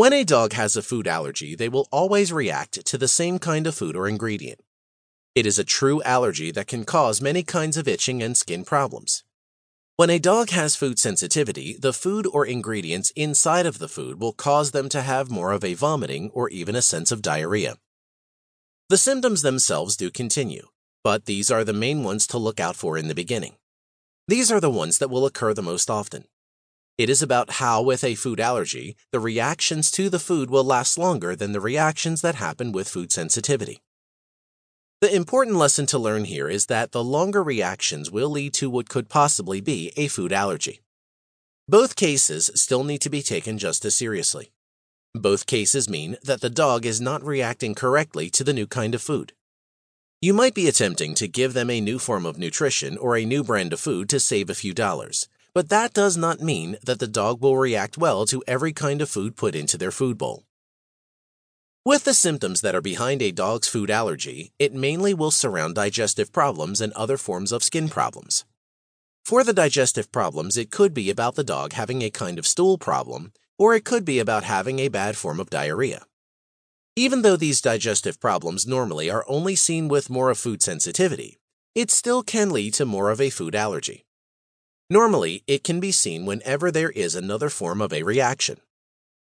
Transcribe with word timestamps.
When 0.00 0.14
a 0.14 0.24
dog 0.24 0.54
has 0.54 0.76
a 0.76 0.82
food 0.82 1.06
allergy, 1.06 1.54
they 1.54 1.68
will 1.68 1.86
always 1.92 2.32
react 2.32 2.86
to 2.86 2.96
the 2.96 3.06
same 3.06 3.38
kind 3.38 3.66
of 3.66 3.74
food 3.74 3.94
or 3.94 4.08
ingredient. 4.08 4.62
It 5.34 5.44
is 5.44 5.58
a 5.58 5.62
true 5.78 6.02
allergy 6.04 6.50
that 6.52 6.68
can 6.68 6.86
cause 6.86 7.20
many 7.20 7.42
kinds 7.42 7.76
of 7.76 7.86
itching 7.86 8.22
and 8.22 8.34
skin 8.34 8.64
problems. 8.64 9.24
When 9.96 10.08
a 10.08 10.18
dog 10.18 10.48
has 10.52 10.74
food 10.74 10.98
sensitivity, 10.98 11.76
the 11.78 11.92
food 11.92 12.26
or 12.26 12.46
ingredients 12.46 13.12
inside 13.14 13.66
of 13.66 13.78
the 13.78 13.88
food 13.88 14.18
will 14.18 14.32
cause 14.32 14.70
them 14.70 14.88
to 14.88 15.02
have 15.02 15.30
more 15.30 15.52
of 15.52 15.62
a 15.62 15.74
vomiting 15.74 16.30
or 16.32 16.48
even 16.48 16.74
a 16.74 16.80
sense 16.80 17.12
of 17.12 17.20
diarrhea. 17.20 17.76
The 18.88 18.96
symptoms 18.96 19.42
themselves 19.42 19.98
do 19.98 20.10
continue, 20.10 20.68
but 21.04 21.26
these 21.26 21.50
are 21.50 21.62
the 21.62 21.74
main 21.74 22.04
ones 22.04 22.26
to 22.28 22.38
look 22.38 22.58
out 22.58 22.74
for 22.74 22.96
in 22.96 23.08
the 23.08 23.14
beginning. 23.14 23.56
These 24.26 24.50
are 24.50 24.60
the 24.62 24.70
ones 24.70 24.96
that 24.96 25.10
will 25.10 25.26
occur 25.26 25.52
the 25.52 25.60
most 25.60 25.90
often. 25.90 26.24
It 27.00 27.08
is 27.08 27.22
about 27.22 27.52
how, 27.52 27.80
with 27.80 28.04
a 28.04 28.14
food 28.14 28.40
allergy, 28.40 28.94
the 29.10 29.20
reactions 29.20 29.90
to 29.92 30.10
the 30.10 30.18
food 30.18 30.50
will 30.50 30.64
last 30.64 30.98
longer 30.98 31.34
than 31.34 31.52
the 31.52 31.58
reactions 31.58 32.20
that 32.20 32.34
happen 32.34 32.72
with 32.72 32.90
food 32.90 33.10
sensitivity. 33.10 33.80
The 35.00 35.16
important 35.16 35.56
lesson 35.56 35.86
to 35.86 35.98
learn 35.98 36.26
here 36.26 36.50
is 36.50 36.66
that 36.66 36.92
the 36.92 37.02
longer 37.02 37.42
reactions 37.42 38.10
will 38.10 38.28
lead 38.28 38.52
to 38.52 38.68
what 38.68 38.90
could 38.90 39.08
possibly 39.08 39.62
be 39.62 39.92
a 39.96 40.08
food 40.08 40.30
allergy. 40.30 40.82
Both 41.66 41.96
cases 41.96 42.50
still 42.54 42.84
need 42.84 43.00
to 43.00 43.08
be 43.08 43.22
taken 43.22 43.56
just 43.56 43.86
as 43.86 43.94
seriously. 43.94 44.52
Both 45.14 45.46
cases 45.46 45.88
mean 45.88 46.18
that 46.22 46.42
the 46.42 46.50
dog 46.50 46.84
is 46.84 47.00
not 47.00 47.24
reacting 47.24 47.74
correctly 47.74 48.28
to 48.28 48.44
the 48.44 48.52
new 48.52 48.66
kind 48.66 48.94
of 48.94 49.00
food. 49.00 49.32
You 50.20 50.34
might 50.34 50.52
be 50.52 50.68
attempting 50.68 51.14
to 51.14 51.28
give 51.28 51.54
them 51.54 51.70
a 51.70 51.80
new 51.80 51.98
form 51.98 52.26
of 52.26 52.36
nutrition 52.36 52.98
or 52.98 53.16
a 53.16 53.24
new 53.24 53.42
brand 53.42 53.72
of 53.72 53.80
food 53.80 54.10
to 54.10 54.20
save 54.20 54.50
a 54.50 54.54
few 54.54 54.74
dollars, 54.74 55.28
but 55.60 55.68
that 55.68 55.92
does 55.92 56.16
not 56.16 56.40
mean 56.40 56.78
that 56.86 57.00
the 57.00 57.06
dog 57.06 57.42
will 57.42 57.58
react 57.58 57.98
well 57.98 58.24
to 58.24 58.42
every 58.46 58.72
kind 58.72 59.02
of 59.02 59.10
food 59.10 59.36
put 59.36 59.54
into 59.54 59.76
their 59.76 59.90
food 59.90 60.16
bowl. 60.16 60.46
With 61.84 62.04
the 62.04 62.14
symptoms 62.14 62.62
that 62.62 62.74
are 62.74 62.80
behind 62.80 63.20
a 63.20 63.30
dog's 63.30 63.68
food 63.68 63.90
allergy, 63.90 64.52
it 64.58 64.72
mainly 64.72 65.12
will 65.12 65.30
surround 65.30 65.74
digestive 65.74 66.32
problems 66.32 66.80
and 66.80 66.94
other 66.94 67.18
forms 67.18 67.52
of 67.52 67.62
skin 67.62 67.90
problems. 67.90 68.46
For 69.22 69.44
the 69.44 69.52
digestive 69.52 70.10
problems, 70.10 70.56
it 70.56 70.70
could 70.70 70.94
be 70.94 71.10
about 71.10 71.34
the 71.34 71.44
dog 71.44 71.74
having 71.74 72.00
a 72.00 72.08
kind 72.08 72.38
of 72.38 72.46
stool 72.46 72.78
problem, 72.78 73.34
or 73.58 73.74
it 73.74 73.84
could 73.84 74.06
be 74.06 74.18
about 74.18 74.44
having 74.44 74.78
a 74.78 74.88
bad 74.88 75.14
form 75.14 75.38
of 75.38 75.50
diarrhea. 75.50 76.06
Even 76.96 77.20
though 77.20 77.36
these 77.36 77.60
digestive 77.60 78.18
problems 78.18 78.66
normally 78.66 79.10
are 79.10 79.26
only 79.28 79.56
seen 79.56 79.88
with 79.88 80.08
more 80.08 80.30
of 80.30 80.38
food 80.38 80.62
sensitivity, 80.62 81.36
it 81.74 81.90
still 81.90 82.22
can 82.22 82.48
lead 82.48 82.72
to 82.72 82.86
more 82.86 83.10
of 83.10 83.20
a 83.20 83.28
food 83.28 83.54
allergy. 83.54 84.06
Normally, 84.92 85.44
it 85.46 85.62
can 85.62 85.78
be 85.78 85.92
seen 85.92 86.26
whenever 86.26 86.72
there 86.72 86.90
is 86.90 87.14
another 87.14 87.48
form 87.48 87.80
of 87.80 87.92
a 87.92 88.02
reaction. 88.02 88.58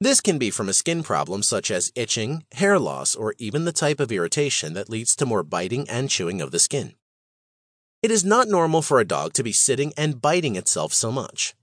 This 0.00 0.20
can 0.20 0.38
be 0.38 0.50
from 0.50 0.68
a 0.68 0.74
skin 0.74 1.04
problem 1.04 1.44
such 1.44 1.70
as 1.70 1.92
itching, 1.94 2.44
hair 2.52 2.80
loss, 2.80 3.14
or 3.14 3.34
even 3.38 3.64
the 3.64 3.72
type 3.72 4.00
of 4.00 4.10
irritation 4.10 4.74
that 4.74 4.90
leads 4.90 5.14
to 5.16 5.24
more 5.24 5.44
biting 5.44 5.88
and 5.88 6.10
chewing 6.10 6.40
of 6.40 6.50
the 6.50 6.58
skin. 6.58 6.94
It 8.02 8.10
is 8.10 8.24
not 8.24 8.48
normal 8.48 8.82
for 8.82 8.98
a 8.98 9.06
dog 9.06 9.34
to 9.34 9.44
be 9.44 9.52
sitting 9.52 9.92
and 9.96 10.20
biting 10.20 10.56
itself 10.56 10.92
so 10.92 11.12
much. 11.12 11.54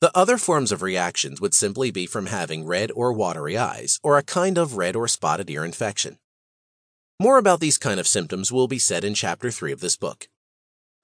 The 0.00 0.10
other 0.16 0.38
forms 0.38 0.72
of 0.72 0.80
reactions 0.80 1.38
would 1.40 1.54
simply 1.54 1.90
be 1.90 2.06
from 2.06 2.26
having 2.26 2.64
red 2.64 2.90
or 2.92 3.12
watery 3.12 3.58
eyes, 3.58 4.00
or 4.02 4.16
a 4.16 4.22
kind 4.22 4.56
of 4.56 4.76
red 4.78 4.96
or 4.96 5.06
spotted 5.06 5.50
ear 5.50 5.66
infection. 5.66 6.18
More 7.20 7.36
about 7.36 7.60
these 7.60 7.78
kind 7.78 8.00
of 8.00 8.08
symptoms 8.08 8.50
will 8.50 8.68
be 8.68 8.78
said 8.78 9.04
in 9.04 9.12
Chapter 9.14 9.50
3 9.50 9.70
of 9.72 9.80
this 9.80 9.96
book. 9.96 10.28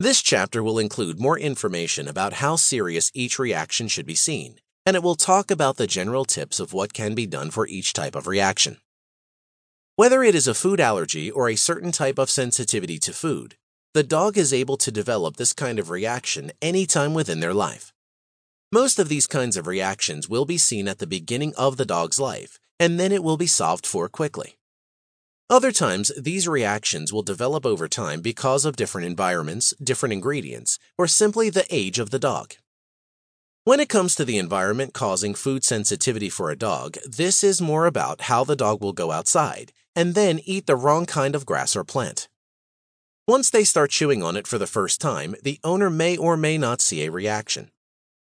This 0.01 0.23
chapter 0.23 0.63
will 0.63 0.79
include 0.79 1.21
more 1.21 1.39
information 1.39 2.09
about 2.09 2.35
how 2.35 2.57
serious 2.57 3.11
each 3.15 3.39
reaction 3.39 3.89
should 3.89 4.07
be 4.07 4.15
seen 4.15 4.59
and 4.87 4.97
it 4.97 5.03
will 5.03 5.15
talk 5.15 5.51
about 5.51 5.77
the 5.77 5.87
general 5.87 6.25
tips 6.25 6.61
of 6.61 6.73
what 6.73 6.93
can 6.93 7.15
be 7.15 7.27
done 7.27 7.51
for 7.51 7.67
each 7.67 7.93
type 7.93 8.15
of 8.15 8.27
reaction. 8.27 8.79
Whether 9.97 10.23
it 10.23 10.35
is 10.35 10.47
a 10.47 10.55
food 10.55 10.81
allergy 10.81 11.31
or 11.31 11.49
a 11.49 11.57
certain 11.57 11.93
type 11.93 12.19
of 12.19 12.29
sensitivity 12.29 12.99
to 12.99 13.13
food, 13.13 13.57
the 13.95 14.03
dog 14.03 14.37
is 14.37 14.53
able 14.53 14.77
to 14.79 14.91
develop 14.91 15.37
this 15.37 15.53
kind 15.53 15.79
of 15.79 15.89
reaction 15.89 16.51
any 16.61 16.85
time 16.85 17.15
within 17.15 17.41
their 17.41 17.55
life. 17.55 17.93
Most 18.73 18.99
of 18.99 19.09
these 19.09 19.29
kinds 19.29 19.57
of 19.57 19.69
reactions 19.69 20.29
will 20.29 20.45
be 20.45 20.59
seen 20.59 20.89
at 20.89 20.99
the 20.99 21.07
beginning 21.07 21.55
of 21.57 21.77
the 21.77 21.87
dog's 21.87 22.19
life, 22.19 22.59
and 22.81 22.99
then 22.99 23.13
it 23.13 23.23
will 23.23 23.37
be 23.37 23.47
solved 23.47 23.87
for 23.87 24.09
quickly. 24.09 24.59
Other 25.51 25.73
times, 25.73 26.11
these 26.19 26.49
reactions 26.49 27.13
will 27.13 27.23
develop 27.23 27.67
over 27.67 27.87
time 27.87 28.23
because 28.23 28.65
of 28.65 28.77
different 28.77 29.07
environments, 29.07 29.75
different 29.83 30.15
ingredients, 30.15 30.79
or 30.97 31.07
simply 31.07 31.51
the 31.51 31.67
age 31.69 31.99
of 31.99 32.09
the 32.09 32.19
dog. 32.19 32.55
When 33.65 33.79
it 33.79 33.91
comes 33.91 34.15
to 34.15 34.25
the 34.25 34.39
environment 34.39 34.95
causing 34.95 35.35
food 35.35 35.63
sensitivity 35.63 36.31
for 36.31 36.51
a 36.51 36.57
dog, 36.57 36.97
this 37.07 37.45
is 37.45 37.61
more 37.61 37.85
about 37.85 38.23
how 38.23 38.45
the 38.45 38.57
dog 38.57 38.81
will 38.83 38.95
go 38.95 39.11
outside 39.11 39.73
and 39.95 40.15
then 40.15 40.41
eat 40.45 40.67
the 40.67 40.77
wrong 40.77 41.05
kind 41.05 41.35
of 41.35 41.47
grass 41.47 41.77
or 41.77 41.85
plant. 41.85 42.29
Once 43.29 43.51
they 43.51 43.65
start 43.65 43.91
chewing 43.91 44.23
on 44.23 44.37
it 44.37 44.47
for 44.47 44.59
the 44.59 44.67
first 44.67 44.99
time, 44.99 45.35
the 45.43 45.59
owner 45.63 45.91
may 45.91 46.17
or 46.17 46.39
may 46.39 46.57
not 46.57 46.81
see 46.81 47.05
a 47.05 47.11
reaction. 47.11 47.71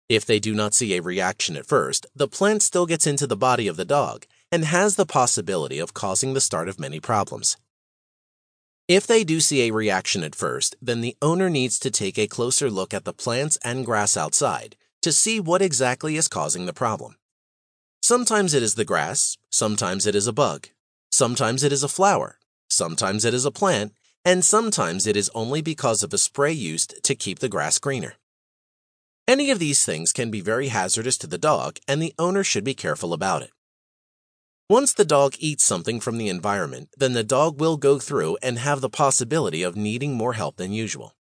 If 0.09 0.27
they 0.27 0.41
do 0.41 0.55
not 0.55 0.75
see 0.75 0.95
a 0.95 1.03
reaction 1.03 1.57
at 1.57 1.67
first, 1.67 2.05
the 2.15 2.29
plant 2.29 2.63
still 2.63 2.87
gets 2.87 3.07
into 3.07 3.27
the 3.29 3.37
body 3.37 3.69
of 3.69 3.77
the 3.77 3.85
dog 3.85 4.27
and 4.53 4.67
has 4.67 4.95
the 4.97 5.07
possibility 5.07 5.79
of 5.79 5.95
causing 5.95 6.35
the 6.35 6.41
start 6.41 6.69
of 6.69 6.79
many 6.79 7.01
problems. 7.01 7.57
If 8.87 9.07
they 9.07 9.25
do 9.25 9.41
see 9.41 9.63
a 9.63 9.73
reaction 9.73 10.23
at 10.23 10.35
first, 10.35 10.77
then 10.83 11.01
the 11.01 11.17
owner 11.23 11.49
needs 11.49 11.79
to 11.79 11.91
take 11.91 12.19
a 12.19 12.27
closer 12.27 12.71
look 12.71 12.93
at 12.93 13.05
the 13.05 13.15
plants 13.15 13.59
and 13.65 13.87
grass 13.87 14.17
outside 14.17 14.77
to 15.01 15.13
see 15.13 15.41
what 15.41 15.63
exactly 15.63 16.17
is 16.17 16.29
causing 16.29 16.67
the 16.67 16.73
problem. 16.73 17.17
Sometimes 18.03 18.53
it 18.53 18.63
is 18.63 18.75
the 18.75 18.85
grass, 18.85 19.39
sometimes 19.51 20.07
it 20.07 20.15
is 20.15 20.27
a 20.27 20.33
bug, 20.33 20.69
sometimes 21.11 21.65
it 21.65 21.73
is 21.73 21.83
a 21.83 21.89
flower, 21.89 22.39
sometimes 22.69 23.25
it 23.25 23.33
is 23.33 23.45
a 23.45 23.51
plant, 23.51 23.95
and 24.25 24.45
sometimes 24.45 25.07
it 25.07 25.17
is 25.17 25.31
only 25.35 25.63
because 25.63 26.03
of 26.03 26.13
a 26.13 26.19
spray 26.19 26.53
used 26.53 27.03
to 27.03 27.15
keep 27.15 27.39
the 27.39 27.49
grass 27.49 27.79
greener. 27.79 28.15
Any 29.27 29.51
of 29.51 29.59
these 29.59 29.85
things 29.85 30.13
can 30.13 30.31
be 30.31 30.41
very 30.41 30.69
hazardous 30.69 31.17
to 31.19 31.27
the 31.27 31.39
dog, 31.39 31.79
and 31.89 32.03
the 32.03 32.15
owner 32.19 32.45
should 32.45 32.65
be 32.65 32.75
careful 32.75 33.13
about 33.13 33.43
it. 33.43 33.51
Once 34.71 34.95
the 34.95 35.05
dog 35.05 35.35
eats 35.39 35.65
something 35.65 36.01
from 36.01 36.19
the 36.19 36.29
environment, 36.29 36.89
then 36.97 37.13
the 37.13 37.25
dog 37.25 37.61
will 37.61 37.77
go 37.77 37.99
through 37.99 38.39
and 38.43 38.59
have 38.59 38.81
the 38.81 38.89
possibility 38.89 39.63
of 39.63 39.77
needing 39.77 40.15
more 40.15 40.35
help 40.35 40.57
than 40.57 40.73
usual. 40.73 41.15